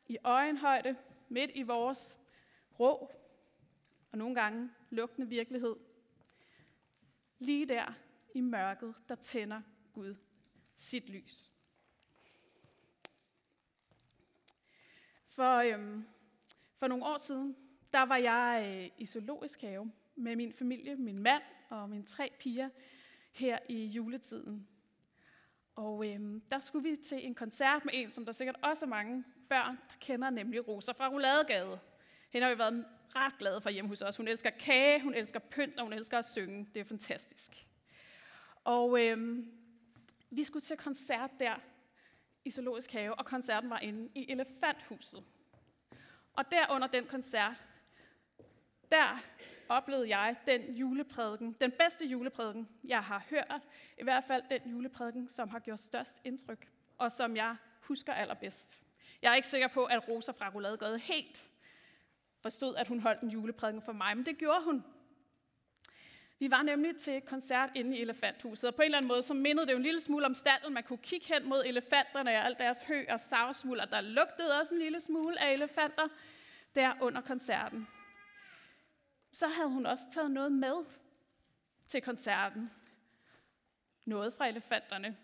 i 0.08 0.18
øjenhøjde, 0.24 0.98
midt 1.30 1.52
i 1.54 1.64
vores 1.64 2.20
rå 2.80 3.12
og 4.12 4.18
nogle 4.18 4.36
gange 4.36 4.72
lugtende 4.90 5.28
virkelighed. 5.28 5.76
Lige 7.40 7.66
der 7.66 7.94
i 8.36 8.42
mørket, 8.42 8.96
der 9.10 9.16
tænder 9.16 9.62
Gud 9.94 10.16
sit 10.76 11.10
lys. 11.10 11.52
For, 15.28 15.56
øhm, 15.56 16.08
for 16.76 16.88
nogle 16.88 17.06
år 17.06 17.18
siden, 17.18 17.56
der 17.94 18.02
var 18.02 18.18
jeg 18.18 18.64
øh, 18.68 19.02
i 19.02 19.06
zoologisk 19.06 19.62
have 19.62 19.92
med 20.20 20.36
min 20.36 20.54
familie, 20.54 20.96
min 20.96 21.24
mand 21.24 21.44
og 21.70 21.90
mine 21.90 22.04
tre 22.04 22.32
piger 22.40 22.70
her 23.32 23.60
i 23.70 23.86
juletiden. 23.86 24.68
Og 25.76 26.08
øh, 26.08 26.42
der 26.52 26.60
skulle 26.60 26.90
vi 26.90 26.96
til 26.96 27.26
en 27.26 27.36
koncert 27.36 27.86
med 27.86 27.94
en, 27.96 28.10
som 28.10 28.26
der 28.26 28.32
sikkert 28.32 28.56
også 28.62 28.86
er 28.86 28.90
mange 28.90 29.24
børn, 29.50 29.76
der 29.76 29.96
kender, 30.00 30.30
nemlig 30.30 30.68
Rosa 30.68 30.92
fra 30.92 31.08
Rouladegade. 31.10 31.80
Hende 32.30 32.48
har 32.48 32.54
vi 32.54 32.60
været 32.60 32.86
ret 33.16 33.38
glade 33.38 33.62
for 33.62 33.70
hjemme 33.70 33.90
hos 33.90 34.02
os. 34.02 34.18
Hun 34.18 34.28
elsker 34.28 34.50
kage, 34.50 35.02
hun 35.02 35.14
elsker 35.14 35.40
pynt, 35.40 35.78
og 35.78 35.84
hun 35.84 35.94
elsker 35.94 36.18
at 36.18 36.26
synge. 36.26 36.68
Det 36.74 36.80
er 36.80 36.84
fantastisk. 36.84 37.68
Og 38.64 39.06
øh, 39.06 39.46
vi 40.30 40.44
skulle 40.44 40.64
til 40.64 40.78
koncert 40.78 41.32
der 41.40 41.56
i 42.46 42.52
Zoologisk 42.52 42.92
Have, 42.92 43.16
og 43.16 43.26
koncerten 43.26 43.70
var 43.70 43.80
inde 43.80 44.10
i 44.16 44.32
Elefanthuset. 44.32 45.24
Og 46.34 46.52
der 46.52 46.72
under 46.72 46.88
den 46.88 47.06
koncert, 47.06 47.64
der 48.92 49.24
oplevede 49.70 50.18
jeg 50.18 50.36
den 50.46 50.76
juleprædiken, 50.76 51.56
den 51.62 51.72
bedste 51.72 52.06
juleprædiken, 52.06 52.70
jeg 52.84 53.04
har 53.04 53.24
hørt. 53.30 53.62
I 53.98 54.04
hvert 54.04 54.24
fald 54.24 54.44
den 54.50 54.72
juleprædiken, 54.72 55.28
som 55.28 55.50
har 55.50 55.60
gjort 55.60 55.80
størst 55.80 56.22
indtryk, 56.26 56.68
og 56.98 57.12
som 57.12 57.36
jeg 57.36 57.56
husker 57.82 58.14
allerbedst. 58.14 58.80
Jeg 59.22 59.32
er 59.32 59.36
ikke 59.36 59.48
sikker 59.48 59.68
på, 59.68 59.86
at 59.86 60.12
Rosa 60.12 60.32
fra 60.32 60.50
Rouladegade 60.50 61.00
helt 61.00 61.44
forstod, 62.42 62.76
at 62.76 62.88
hun 62.88 63.00
holdt 63.00 63.22
en 63.22 63.30
juleprædiken 63.30 63.82
for 63.82 63.92
mig, 63.92 64.18
men 64.18 64.26
det 64.26 64.38
gjorde 64.38 64.64
hun. 64.64 64.84
Vi 66.40 66.52
var 66.52 66.62
nemlig 66.62 66.98
til 66.98 67.22
koncert 67.22 67.70
inde 67.76 67.98
i 67.98 68.02
Elefanthuset, 68.02 68.68
og 68.68 68.76
på 68.76 68.82
en 68.82 68.86
eller 68.86 68.98
anden 68.98 69.08
måde 69.08 69.24
så 69.24 69.34
mindede 69.34 69.68
det 69.68 69.74
jo 69.74 69.78
en 69.78 69.84
lille 69.84 70.02
smule 70.02 70.26
om 70.26 70.34
stallen. 70.34 70.74
Man 70.74 70.84
kunne 70.84 70.98
kigge 70.98 71.34
hen 71.34 71.50
mod 71.50 71.64
elefanterne 71.66 72.32
og 72.32 72.46
alt 72.46 72.58
deres 72.58 72.84
hø 72.84 73.06
og 73.10 73.20
savsmuld, 73.20 73.80
og 73.80 73.92
der 73.92 74.02
lugtede 74.02 74.60
også 74.60 74.74
en 74.74 74.82
lille 74.82 75.00
smule 75.00 75.42
af 75.42 75.54
elefanter 75.54 76.08
der 76.76 76.94
under 77.02 77.22
koncerten. 77.22 77.88
Så 79.32 79.48
havde 79.48 79.70
hun 79.70 79.86
også 79.86 80.12
taget 80.12 80.32
noget 80.32 80.52
med 80.52 80.86
til 81.88 82.02
koncerten. 82.02 82.72
Noget 84.06 84.34
fra 84.34 84.48
elefanterne. 84.48 85.18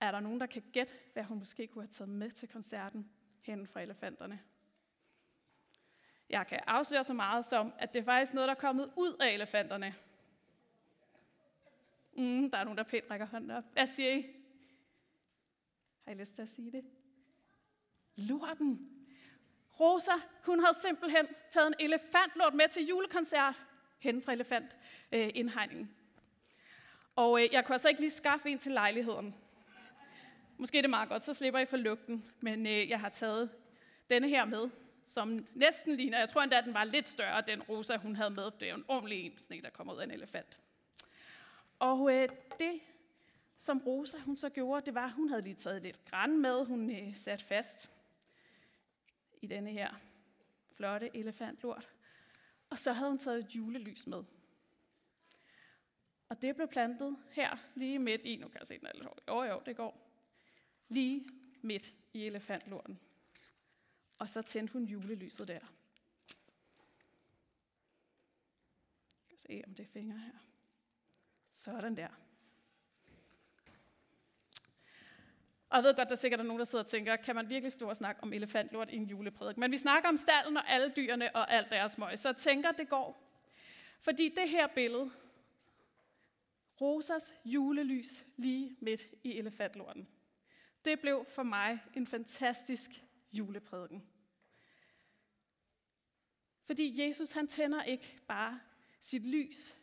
Er 0.00 0.10
der 0.10 0.20
nogen, 0.20 0.40
der 0.40 0.46
kan 0.46 0.62
gætte, 0.72 0.94
hvad 1.12 1.24
hun 1.24 1.38
måske 1.38 1.66
kunne 1.66 1.82
have 1.82 1.90
taget 1.90 2.08
med 2.08 2.30
til 2.30 2.48
koncerten 2.48 3.10
hen 3.40 3.66
fra 3.66 3.80
elefanterne? 3.80 4.40
Jeg 6.28 6.46
kan 6.46 6.60
afsløre 6.66 7.04
så 7.04 7.14
meget 7.14 7.44
som, 7.44 7.72
at 7.78 7.94
det 7.94 8.00
er 8.00 8.04
faktisk 8.04 8.34
noget, 8.34 8.48
der 8.48 8.54
er 8.54 8.60
kommet 8.60 8.92
ud 8.96 9.16
af 9.20 9.28
elefanterne. 9.30 9.94
Mm, 12.16 12.50
der 12.50 12.58
er 12.58 12.64
nogen, 12.64 12.78
der 12.78 12.84
pænt 12.84 13.10
rækker 13.10 13.26
hånden 13.26 13.50
op. 13.50 13.64
Hvad 13.72 13.86
siger 13.86 14.14
I? 14.14 14.26
Har 16.04 16.12
I 16.12 16.14
lyst 16.14 16.34
til 16.34 16.42
at 16.42 16.48
sige 16.48 16.72
det? 16.72 16.84
Lorten. 18.16 18.93
Rosa, 19.80 20.12
hun 20.42 20.60
havde 20.60 20.74
simpelthen 20.74 21.26
taget 21.50 21.66
en 21.66 21.74
elefantlort 21.78 22.54
med 22.54 22.68
til 22.68 22.86
julekoncert 22.86 23.54
hen 23.98 24.22
fra 24.22 24.32
elefantindhegningen. 24.32 25.84
Øh, 25.84 26.04
og 27.16 27.42
øh, 27.42 27.48
jeg 27.52 27.64
kunne 27.64 27.74
altså 27.74 27.88
ikke 27.88 28.00
lige 28.00 28.10
skaffe 28.10 28.48
en 28.48 28.58
til 28.58 28.72
lejligheden. 28.72 29.34
Måske 30.58 30.78
er 30.78 30.82
det 30.82 30.90
meget 30.90 31.08
godt, 31.08 31.22
så 31.22 31.34
slipper 31.34 31.60
I 31.60 31.66
for 31.66 31.76
lugten, 31.76 32.24
men 32.42 32.66
øh, 32.66 32.90
jeg 32.90 33.00
har 33.00 33.08
taget 33.08 33.50
denne 34.10 34.28
her 34.28 34.44
med, 34.44 34.70
som 35.04 35.38
næsten 35.54 35.96
ligner, 35.96 36.18
jeg 36.18 36.28
tror 36.28 36.42
endda, 36.42 36.58
at 36.58 36.64
den 36.64 36.74
var 36.74 36.84
lidt 36.84 37.08
større, 37.08 37.42
den 37.46 37.62
rosa, 37.62 37.96
hun 37.96 38.16
havde 38.16 38.30
med. 38.30 38.50
for 38.50 38.58
Det 38.60 38.70
er 38.70 38.74
en 38.74 38.84
ordentlig 38.88 39.26
en 39.26 39.38
sne, 39.38 39.62
der 39.62 39.70
kommer 39.70 39.94
ud 39.94 39.98
af 39.98 40.04
en 40.04 40.10
elefant. 40.10 40.58
Og 41.78 42.14
øh, 42.14 42.28
det, 42.58 42.80
som 43.58 43.78
Rosa 43.78 44.18
hun 44.18 44.36
så 44.36 44.48
gjorde, 44.48 44.86
det 44.86 44.94
var, 44.94 45.04
at 45.04 45.12
hun 45.12 45.28
havde 45.28 45.42
lige 45.42 45.54
taget 45.54 45.82
lidt 45.82 46.04
græn 46.10 46.42
med, 46.42 46.66
hun 46.66 46.90
øh, 46.90 47.14
sat 47.14 47.42
fast 47.42 47.90
i 49.44 49.46
denne 49.46 49.70
her 49.70 49.94
flotte 50.66 51.16
elefantlort. 51.16 51.88
Og 52.70 52.78
så 52.78 52.92
havde 52.92 53.10
hun 53.10 53.18
taget 53.18 53.44
et 53.44 53.56
julelys 53.56 54.06
med. 54.06 54.24
Og 56.28 56.42
det 56.42 56.56
blev 56.56 56.68
plantet 56.68 57.16
her, 57.30 57.56
lige 57.74 57.98
midt 57.98 58.20
i, 58.24 58.36
nu 58.36 58.48
kan 58.48 58.58
jeg 58.58 58.66
se 58.66 58.78
den 58.78 58.86
er 58.86 58.92
lidt 58.94 59.04
hård. 59.04 59.22
Jo, 59.28 59.42
jo, 59.42 59.62
det 59.66 59.76
går. 59.76 60.10
Lige 60.88 61.26
midt 61.62 61.94
i 62.12 62.26
elefantlorten. 62.26 63.00
Og 64.18 64.28
så 64.28 64.42
tændte 64.42 64.72
hun 64.72 64.84
julelyset 64.84 65.48
der. 65.48 65.54
Jeg 69.20 69.28
kan 69.28 69.38
se, 69.38 69.62
om 69.66 69.74
det 69.74 69.82
er 69.82 69.88
fingre 69.88 70.18
her. 70.18 70.38
Sådan 71.52 71.96
der. 71.96 72.23
Og 75.74 75.78
jeg 75.78 75.84
ved 75.84 75.94
godt, 75.94 76.08
der 76.08 76.14
sikkert 76.14 76.40
er 76.40 76.44
nogen, 76.44 76.58
der 76.58 76.64
sidder 76.64 76.84
og 76.84 76.90
tænker, 76.90 77.16
kan 77.16 77.34
man 77.34 77.50
virkelig 77.50 77.72
stå 77.72 77.88
og 77.88 77.96
snakke 77.96 78.22
om 78.22 78.32
elefantlort 78.32 78.90
i 78.90 78.96
en 78.96 79.04
juleprædik? 79.04 79.56
Men 79.56 79.72
vi 79.72 79.76
snakker 79.76 80.08
om 80.08 80.16
stallen 80.16 80.56
og 80.56 80.68
alle 80.68 80.92
dyrene 80.96 81.36
og 81.36 81.52
alt 81.52 81.70
deres 81.70 81.98
møg, 81.98 82.18
så 82.18 82.28
jeg 82.28 82.36
tænker, 82.36 82.72
det 82.72 82.88
går. 82.88 83.40
Fordi 84.00 84.28
det 84.28 84.48
her 84.48 84.66
billede, 84.66 85.10
Rosas 86.80 87.34
julelys 87.44 88.24
lige 88.36 88.76
midt 88.80 89.06
i 89.24 89.38
elefantlorten, 89.38 90.08
det 90.84 91.00
blev 91.00 91.24
for 91.34 91.42
mig 91.42 91.80
en 91.94 92.06
fantastisk 92.06 92.90
juleprædiken. 93.32 94.02
Fordi 96.64 97.06
Jesus 97.06 97.32
han 97.32 97.46
tænder 97.46 97.82
ikke 97.82 98.20
bare 98.28 98.60
sit 99.00 99.26
lys 99.26 99.76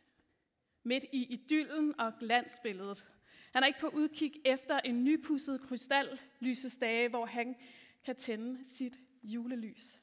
midt 0.83 1.05
i 1.12 1.24
idyllen 1.24 2.00
og 2.00 2.13
glansbilledet. 2.19 3.05
Han 3.51 3.63
er 3.63 3.67
ikke 3.67 3.79
på 3.79 3.88
udkig 3.88 4.41
efter 4.46 4.79
en 4.79 5.03
nypusset 5.03 5.62
krystallysestage, 5.62 7.10
hvor 7.10 7.25
han 7.25 7.55
kan 8.03 8.15
tænde 8.15 8.65
sit 8.65 9.00
julelys. 9.24 10.01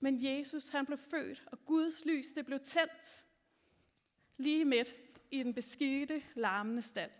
Men 0.00 0.24
Jesus 0.24 0.68
han 0.68 0.86
blev 0.86 0.98
født, 0.98 1.44
og 1.46 1.64
Guds 1.64 2.06
lys 2.06 2.32
det 2.32 2.46
blev 2.46 2.60
tændt 2.60 3.24
lige 4.36 4.64
midt 4.64 4.94
i 5.30 5.42
den 5.42 5.54
beskidte, 5.54 6.22
larmende 6.34 6.82
stald. 6.82 7.10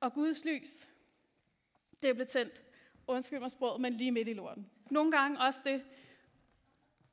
Og 0.00 0.12
Guds 0.12 0.44
lys, 0.44 0.88
det 2.02 2.14
blev 2.14 2.26
tændt, 2.26 2.62
undskyld 3.06 3.40
mig 3.40 3.50
sproget, 3.50 3.80
men 3.80 3.92
lige 3.92 4.12
midt 4.12 4.28
i 4.28 4.32
lorten. 4.32 4.70
Nogle 4.90 5.10
gange 5.10 5.40
også 5.40 5.60
det, 5.64 5.84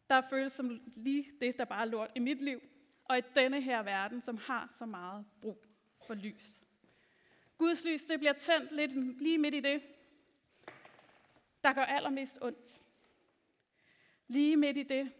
der 0.10 0.22
føles 0.30 0.52
som 0.52 0.82
lige 0.96 1.32
det, 1.42 1.58
der 1.58 1.66
bare 1.66 1.82
er 1.82 1.86
lort 1.86 2.12
i 2.16 2.20
mit 2.20 2.42
liv, 2.42 2.62
og 3.12 3.18
i 3.18 3.22
denne 3.36 3.62
her 3.62 3.84
verden, 3.84 4.22
som 4.22 4.38
har 4.38 4.68
så 4.78 4.86
meget 4.86 5.26
brug 5.42 5.64
for 6.08 6.14
lys. 6.14 6.64
Guds 7.58 7.86
lys, 7.86 8.06
det 8.06 8.20
bliver 8.20 8.34
tændt 8.34 8.72
lidt 8.72 9.22
lige 9.22 9.38
midt 9.38 9.54
i 9.54 9.60
det, 9.60 9.82
der 11.64 11.74
gør 11.74 11.84
allermest 11.84 12.40
ondt. 12.42 12.82
Lige 14.28 14.58
midt 14.58 14.78
i 14.78 14.84
det, 14.84 15.12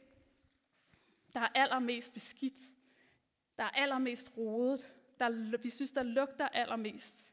der 1.34 1.40
er 1.40 1.48
allermest 1.56 2.14
beskidt, 2.14 2.60
der 3.58 3.64
er 3.64 3.70
allermest 3.70 4.38
rodet, 4.38 4.94
der, 5.20 5.58
vi 5.58 5.70
synes, 5.70 5.92
der 5.92 6.04
lugter 6.04 6.48
allermest. 6.48 7.32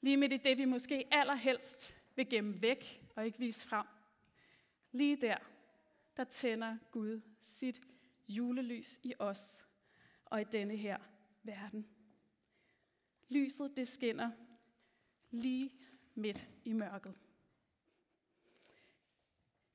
Lige 0.00 0.16
midt 0.16 0.32
i 0.32 0.36
det, 0.36 0.58
vi 0.58 0.64
måske 0.64 1.08
allerhelst 1.10 1.94
vil 2.14 2.28
gemme 2.28 2.62
væk 2.62 3.02
og 3.16 3.26
ikke 3.26 3.38
vise 3.38 3.68
frem. 3.68 3.86
Lige 4.92 5.16
der, 5.16 5.36
der 6.16 6.24
tænder 6.24 6.76
Gud 6.90 7.20
sit 7.40 7.80
julelys 8.28 9.00
i 9.02 9.14
os 9.18 9.66
og 10.24 10.40
i 10.40 10.44
denne 10.44 10.76
her 10.76 10.98
verden. 11.42 11.88
Lyset, 13.28 13.76
det 13.76 13.88
skinner 13.88 14.30
lige 15.30 15.72
midt 16.14 16.48
i 16.64 16.72
mørket. 16.72 17.20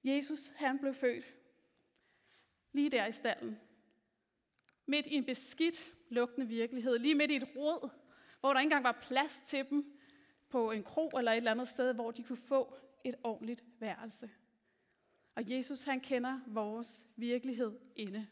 Jesus, 0.03 0.47
han 0.55 0.79
blev 0.79 0.93
født 0.93 1.25
lige 2.71 2.89
der 2.89 3.05
i 3.05 3.11
stallen. 3.11 3.59
Midt 4.85 5.07
i 5.07 5.15
en 5.15 5.25
beskidt, 5.25 5.93
lugtende 6.09 6.47
virkelighed. 6.47 6.99
Lige 6.99 7.15
midt 7.15 7.31
i 7.31 7.35
et 7.35 7.55
råd, 7.57 7.89
hvor 8.39 8.53
der 8.53 8.59
ikke 8.59 8.67
engang 8.67 8.83
var 8.83 8.99
plads 9.01 9.41
til 9.45 9.69
dem 9.69 9.99
på 10.49 10.71
en 10.71 10.83
kro 10.83 11.09
eller 11.17 11.31
et 11.31 11.37
eller 11.37 11.51
andet 11.51 11.67
sted, 11.67 11.93
hvor 11.93 12.11
de 12.11 12.23
kunne 12.23 12.37
få 12.37 12.75
et 13.03 13.15
ordentligt 13.23 13.63
værelse. 13.79 14.31
Og 15.35 15.51
Jesus, 15.51 15.83
han 15.83 15.99
kender 15.99 16.39
vores 16.47 17.07
virkelighed 17.15 17.79
inde 17.95 18.27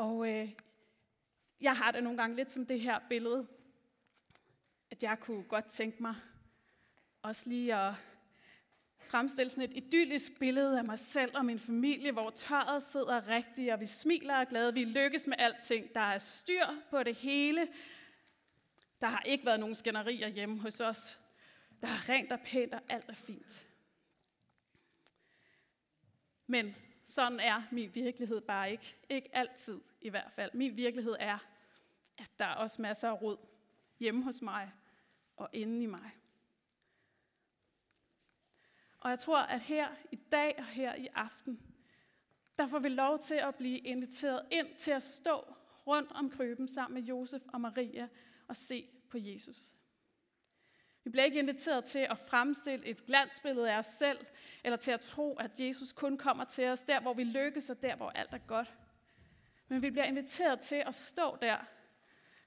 og 0.00 0.28
øh, 0.28 0.48
jeg 1.60 1.76
har 1.76 1.90
det 1.90 2.02
nogle 2.02 2.18
gange 2.18 2.36
lidt 2.36 2.50
som 2.50 2.66
det 2.66 2.80
her 2.80 2.98
billede, 3.08 3.46
at 4.90 5.02
jeg 5.02 5.18
kunne 5.20 5.42
godt 5.42 5.66
tænke 5.66 6.02
mig 6.02 6.14
også 7.22 7.48
lige 7.48 7.74
at 7.74 7.94
fremstille 8.98 9.50
sådan 9.50 9.70
et 9.70 9.76
idyllisk 9.76 10.38
billede 10.38 10.78
af 10.78 10.84
mig 10.86 10.98
selv 10.98 11.36
og 11.36 11.44
min 11.44 11.58
familie, 11.58 12.12
hvor 12.12 12.30
tøjet 12.30 12.82
sidder 12.82 13.28
rigtigt, 13.28 13.72
og 13.72 13.80
vi 13.80 13.86
smiler 13.86 14.34
og 14.34 14.40
er 14.40 14.44
glade, 14.44 14.74
vi 14.74 14.84
lykkes 14.84 15.26
med 15.26 15.36
alting, 15.38 15.94
der 15.94 16.00
er 16.00 16.18
styr 16.18 16.66
på 16.90 17.02
det 17.02 17.14
hele. 17.14 17.68
Der 19.00 19.06
har 19.06 19.22
ikke 19.22 19.46
været 19.46 19.60
nogen 19.60 19.74
skænderier 19.74 20.28
hjemme 20.28 20.60
hos 20.60 20.80
os. 20.80 21.18
Der 21.80 21.88
er 21.88 22.08
rent 22.08 22.32
og 22.32 22.40
pænt, 22.40 22.74
og 22.74 22.80
alt 22.88 23.08
er 23.08 23.14
fint. 23.14 23.66
Men 26.46 26.74
sådan 27.10 27.40
er 27.40 27.62
min 27.70 27.94
virkelighed 27.94 28.40
bare 28.40 28.70
ikke. 28.70 28.96
Ikke 29.08 29.36
altid 29.36 29.80
i 30.00 30.08
hvert 30.08 30.32
fald. 30.32 30.50
Min 30.54 30.76
virkelighed 30.76 31.16
er, 31.18 31.38
at 32.18 32.30
der 32.38 32.44
er 32.44 32.54
også 32.54 32.82
masser 32.82 33.08
af 33.08 33.22
rod 33.22 33.36
hjemme 33.98 34.24
hos 34.24 34.42
mig 34.42 34.72
og 35.36 35.48
inde 35.52 35.82
i 35.82 35.86
mig. 35.86 36.10
Og 39.00 39.10
jeg 39.10 39.18
tror, 39.18 39.38
at 39.38 39.60
her 39.60 39.88
i 40.12 40.16
dag 40.16 40.54
og 40.58 40.66
her 40.66 40.94
i 40.94 41.08
aften, 41.14 41.60
der 42.58 42.66
får 42.66 42.78
vi 42.78 42.88
lov 42.88 43.18
til 43.18 43.34
at 43.34 43.54
blive 43.54 43.78
inviteret 43.78 44.46
ind 44.50 44.76
til 44.76 44.90
at 44.90 45.02
stå 45.02 45.54
rundt 45.86 46.12
om 46.12 46.30
krybben 46.30 46.68
sammen 46.68 47.00
med 47.00 47.08
Josef 47.08 47.42
og 47.52 47.60
Maria 47.60 48.08
og 48.48 48.56
se 48.56 48.88
på 49.10 49.18
Jesus. 49.18 49.76
Vi 51.04 51.10
bliver 51.10 51.24
ikke 51.24 51.38
inviteret 51.38 51.84
til 51.84 52.06
at 52.10 52.18
fremstille 52.18 52.86
et 52.86 53.06
glansbillede 53.06 53.72
af 53.72 53.78
os 53.78 53.86
selv, 53.86 54.18
eller 54.64 54.76
til 54.76 54.92
at 54.92 55.00
tro, 55.00 55.36
at 55.36 55.60
Jesus 55.60 55.92
kun 55.92 56.18
kommer 56.18 56.44
til 56.44 56.68
os 56.68 56.82
der, 56.82 57.00
hvor 57.00 57.14
vi 57.14 57.24
lykkes, 57.24 57.70
og 57.70 57.82
der, 57.82 57.96
hvor 57.96 58.10
alt 58.10 58.34
er 58.34 58.38
godt. 58.38 58.74
Men 59.68 59.82
vi 59.82 59.90
bliver 59.90 60.04
inviteret 60.04 60.60
til 60.60 60.82
at 60.86 60.94
stå 60.94 61.36
der, 61.42 61.56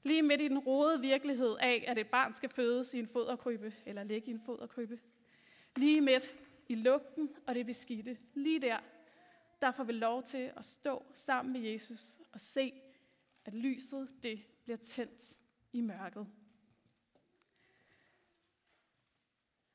lige 0.04 0.22
midt 0.22 0.42
i 0.42 0.48
den 0.48 0.60
rode 0.60 1.02
virkelighed 1.02 1.56
af, 1.60 1.84
at 1.88 1.98
et 1.98 2.08
barn 2.08 2.34
skal 2.34 2.50
fødes 2.50 2.94
i 2.94 3.00
en 3.00 3.08
foderkrybbe, 3.08 3.74
eller 3.86 4.04
ligge 4.04 4.28
i 4.28 4.32
en 4.32 4.42
foderkrybbe. 4.46 5.00
Lige 5.76 6.02
midt 6.02 6.36
i 6.68 6.76
lugten 6.76 7.30
og 7.48 7.56
det 7.56 7.66
beskidte. 7.66 8.18
Lige 8.34 8.62
der, 8.62 8.78
der 9.62 9.72
får 9.72 9.84
vi 9.84 9.92
lov 9.92 10.24
til 10.24 10.52
at 10.58 10.66
stå 10.66 11.06
sammen 11.14 11.54
med 11.54 11.62
Jesus 11.62 12.20
og 12.34 12.40
se, 12.40 12.74
at 13.46 13.54
lyset 13.54 14.10
det 14.24 14.46
bliver 14.64 14.78
tændt 14.78 15.40
i 15.74 15.82
mørket. 15.82 16.28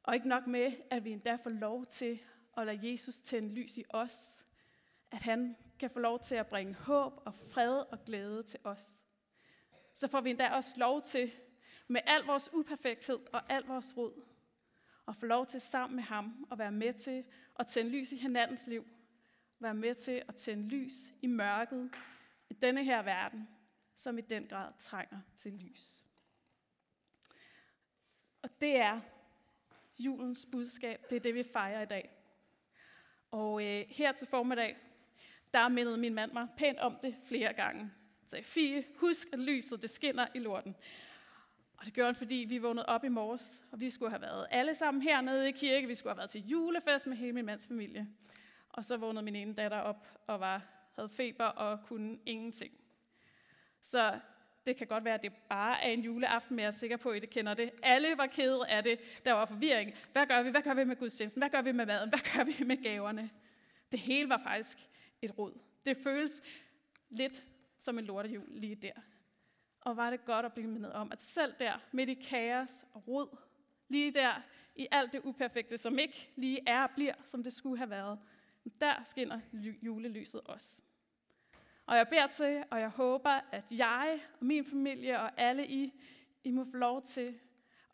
Og 0.08 0.14
ikke 0.14 0.28
nok 0.28 0.46
med, 0.46 0.72
at 0.90 1.04
vi 1.04 1.10
endda 1.10 1.36
får 1.36 1.50
lov 1.50 1.86
til 1.86 2.22
at 2.56 2.66
lade 2.66 2.90
Jesus 2.90 3.20
tænde 3.20 3.48
lys 3.54 3.78
i 3.78 3.84
os, 3.88 4.46
at 5.10 5.18
han 5.18 5.56
kan 5.78 5.90
få 5.90 5.98
lov 5.98 6.20
til 6.20 6.34
at 6.34 6.46
bringe 6.46 6.74
håb 6.74 7.12
og 7.26 7.34
fred 7.34 7.78
og 7.78 8.04
glæde 8.04 8.42
til 8.42 8.60
os. 8.64 9.04
Så 9.94 10.08
får 10.08 10.20
vi 10.20 10.30
endda 10.30 10.50
også 10.50 10.74
lov 10.76 11.02
til, 11.02 11.32
med 11.88 12.00
al 12.06 12.22
vores 12.24 12.50
uperfekthed 12.52 13.18
og 13.32 13.52
al 13.52 13.64
vores 13.66 13.96
rod, 13.96 14.22
at 15.08 15.16
få 15.16 15.26
lov 15.26 15.46
til 15.46 15.60
sammen 15.60 15.96
med 15.96 16.04
ham 16.04 16.46
at 16.52 16.58
være 16.58 16.72
med 16.72 16.92
til 16.92 17.24
at 17.58 17.66
tænde 17.66 17.90
lys 17.90 18.12
i 18.12 18.16
hinandens 18.16 18.66
liv. 18.66 18.86
Være 19.58 19.74
med 19.74 19.94
til 19.94 20.22
at 20.28 20.34
tænde 20.34 20.68
lys 20.68 20.94
i 21.22 21.26
mørket 21.26 21.90
i 22.50 22.54
denne 22.54 22.84
her 22.84 23.02
verden, 23.02 23.48
som 23.94 24.18
i 24.18 24.20
den 24.20 24.46
grad 24.46 24.72
trænger 24.78 25.20
til 25.36 25.52
lys. 25.52 26.04
Og 28.42 28.60
det 28.60 28.76
er 28.76 29.00
julens 29.99 30.47
budskab. 30.52 31.00
Det 31.11 31.17
er 31.17 31.21
det, 31.21 31.35
vi 31.35 31.43
fejrer 31.43 31.83
i 31.83 31.87
dag. 31.87 32.11
Og 33.31 33.64
øh, 33.64 33.85
her 33.88 34.12
til 34.12 34.26
formiddag, 34.26 34.76
der 35.55 35.69
mindede 35.69 35.97
min 35.97 36.14
mand 36.14 36.33
mig 36.33 36.49
pænt 36.57 36.78
om 36.78 36.99
det 37.02 37.17
flere 37.25 37.52
gange. 37.52 37.90
Så 38.26 38.40
Fie, 38.43 38.85
husk 38.97 39.28
at 39.33 39.38
lyset 39.38 39.83
det 39.83 39.90
skinner 39.90 40.26
i 40.35 40.38
lorten. 40.38 40.76
Og 41.76 41.85
det 41.85 41.95
gjorde 41.95 42.07
han, 42.07 42.14
fordi 42.14 42.35
vi 42.35 42.59
vågnede 42.59 42.87
op 42.87 43.05
i 43.05 43.09
morges, 43.09 43.62
og 43.73 43.81
vi 43.81 43.90
skulle 43.90 44.11
have 44.11 44.23
været 44.23 44.47
alle 44.50 44.75
sammen 44.75 45.02
hernede 45.02 45.49
i 45.49 45.52
kirke. 45.52 45.87
Vi 45.87 45.95
skulle 45.95 46.11
have 46.11 46.19
været 46.19 46.31
til 46.31 46.49
julefest 46.49 47.07
med 47.07 47.17
hele 47.17 47.33
min 47.33 47.45
mands 47.45 47.67
familie. 47.67 48.09
Og 48.69 48.85
så 48.85 48.97
vågnede 48.97 49.25
min 49.25 49.37
ene 49.37 49.55
datter 49.55 49.78
op 49.78 50.09
og 50.26 50.40
var, 50.40 50.67
havde 50.95 51.09
feber 51.09 51.45
og 51.45 51.83
kunne 51.87 52.19
ingenting. 52.26 52.73
Så 53.81 54.21
det 54.68 54.76
kan 54.76 54.87
godt 54.87 55.04
være, 55.04 55.14
at 55.14 55.22
det 55.22 55.32
bare 55.48 55.84
er 55.84 55.90
en 55.90 56.00
juleaften, 56.00 56.56
men 56.56 56.62
jeg 56.62 56.66
er 56.66 56.70
sikker 56.70 56.96
på, 56.96 57.10
at 57.10 57.16
I 57.16 57.20
det 57.20 57.30
kender 57.30 57.54
det. 57.54 57.70
Alle 57.82 58.08
var 58.16 58.26
kede 58.26 58.68
af 58.68 58.84
det. 58.84 59.00
Der 59.25 59.32
var 59.32 59.44
forvirring. 59.44 59.94
Hvad 60.12 60.26
gør 60.26 60.42
vi? 60.42 60.50
Hvad 60.50 60.62
gør 60.62 60.75
vi 60.75 60.84
med 60.84 60.96
gudstjenesten? 60.96 61.42
Hvad 61.42 61.50
gør 61.50 61.62
vi 61.62 61.72
med 61.72 61.87
maden? 61.87 62.08
Hvad 62.08 62.18
gør 62.18 62.44
vi 62.44 62.64
med 62.64 62.82
gaverne? 62.82 63.30
Det 63.92 64.00
hele 64.00 64.28
var 64.28 64.40
faktisk 64.42 64.78
et 65.22 65.38
rod. 65.38 65.52
Det 65.87 65.96
føles 65.96 66.42
lidt 67.10 67.44
som 67.78 67.98
en 67.98 68.04
lortehjul 68.04 68.48
lige 68.48 68.75
der. 68.75 68.92
Og 69.80 69.96
var 69.96 70.10
det 70.10 70.25
godt 70.25 70.46
at 70.46 70.52
blive 70.52 70.68
mindet 70.68 70.92
om, 70.92 71.12
at 71.12 71.20
selv 71.20 71.54
der, 71.58 71.72
midt 71.92 72.08
i 72.08 72.14
kaos 72.14 72.84
og 72.94 73.08
rod, 73.08 73.37
lige 73.88 74.10
der, 74.10 74.42
i 74.76 74.88
alt 74.90 75.12
det 75.12 75.20
uperfekte, 75.25 75.78
som 75.78 75.98
ikke 75.98 76.30
lige 76.37 76.60
er 76.66 76.82
og 76.82 76.90
bliver, 76.90 77.14
som 77.25 77.42
det 77.42 77.52
skulle 77.52 77.78
have 77.78 77.90
været, 77.90 78.18
der 78.80 79.02
skinner 79.04 79.40
julelyset 79.82 80.40
også. 80.44 80.80
Og 81.88 81.97
jeg 81.97 82.09
beder 82.09 82.26
til, 82.26 82.65
og 82.71 82.80
jeg 82.80 82.89
håber, 82.89 83.41
at 83.52 83.65
jeg 83.71 84.21
og 84.41 84.47
min 84.47 84.65
familie 84.65 85.21
og 85.21 85.41
alle 85.41 85.67
I, 85.67 85.93
I 86.45 86.50
må 86.50 86.65
få 86.65 86.76
lov 86.76 87.02
til 87.02 87.41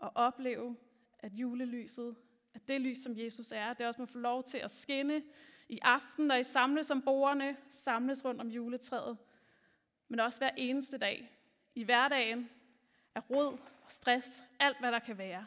at 0.02 0.10
opleve, 0.14 0.76
at 1.18 1.32
julelyset, 1.32 2.16
at 2.54 2.68
det 2.68 2.80
lys, 2.80 2.98
som 2.98 3.18
Jesus 3.18 3.52
er, 3.52 3.72
det 3.72 3.86
også 3.86 4.00
må 4.00 4.06
få 4.06 4.18
lov 4.18 4.44
til 4.44 4.58
at 4.58 4.70
skinne 4.70 5.22
i 5.68 5.78
aften, 5.82 6.26
når 6.26 6.34
I 6.34 6.42
samles 6.42 6.90
om 6.90 7.02
bordene, 7.02 7.56
samles 7.70 8.24
rundt 8.24 8.40
om 8.40 8.48
juletræet, 8.48 9.18
men 10.08 10.20
også 10.20 10.40
hver 10.40 10.50
eneste 10.56 10.98
dag, 10.98 11.38
i 11.74 11.84
hverdagen, 11.84 12.50
af 13.14 13.30
rod 13.30 13.58
og 13.84 13.90
stress, 13.90 14.44
alt 14.58 14.80
hvad 14.80 14.92
der 14.92 14.98
kan 14.98 15.18
være, 15.18 15.46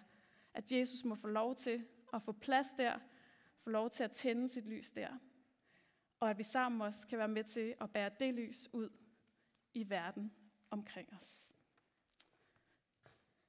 at 0.54 0.72
Jesus 0.72 1.04
må 1.06 1.16
få 1.16 1.28
lov 1.28 1.56
til 1.56 1.84
at 2.14 2.22
få 2.22 2.32
plads 2.32 2.68
der, 2.78 3.00
få 3.64 3.70
lov 3.70 3.90
til 3.90 4.04
at 4.04 4.12
tænde 4.12 4.48
sit 4.48 4.66
lys 4.66 4.92
der, 4.92 5.10
og 6.20 6.30
at 6.30 6.38
vi 6.38 6.44
sammen 6.44 6.82
også 6.82 7.08
kan 7.08 7.18
være 7.18 7.28
med 7.28 7.44
til 7.44 7.76
at 7.82 7.92
bære 7.92 8.12
det 8.20 8.34
lys 8.34 8.70
ud 8.74 8.90
i 9.74 9.90
verden 9.90 10.32
omkring 10.70 11.14
os. 11.14 11.52